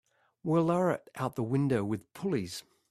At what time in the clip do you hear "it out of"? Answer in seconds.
0.93-1.35